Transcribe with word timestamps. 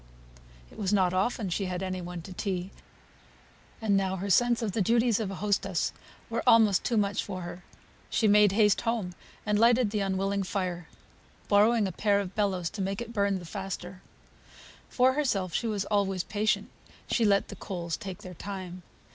it 0.71 0.79
was 0.79 0.91
not 0.91 1.13
often 1.13 1.47
she 1.47 1.65
had 1.65 1.83
any 1.83 2.01
one 2.01 2.23
to 2.23 2.33
tea; 2.33 2.71
and 3.79 3.95
now 3.95 4.15
her 4.15 4.31
sense 4.31 4.63
of 4.63 4.71
the 4.71 4.81
duties 4.81 5.19
of 5.19 5.29
a 5.29 5.35
hostess 5.35 5.93
were 6.27 6.41
almost 6.47 6.83
too 6.83 6.97
much 6.97 7.23
for 7.23 7.41
her. 7.41 7.63
She 8.09 8.27
made 8.27 8.51
haste 8.53 8.81
home, 8.81 9.13
and 9.45 9.59
lighted 9.59 9.91
the 9.91 9.99
unwilling 9.99 10.41
fire, 10.41 10.87
borrowing 11.47 11.87
a 11.87 11.91
pair 11.91 12.19
of 12.19 12.33
bellows 12.33 12.71
to 12.71 12.81
make 12.81 12.99
it 12.99 13.13
burn 13.13 13.37
the 13.37 13.45
faster. 13.45 14.01
For 14.89 15.13
herself 15.13 15.53
she 15.53 15.67
was 15.67 15.85
always 15.85 16.23
patient; 16.23 16.71
she 17.07 17.23
let 17.23 17.49
the 17.49 17.55
coals 17.55 17.95
take 17.95 18.23
their 18.23 18.33
time. 18.33 18.81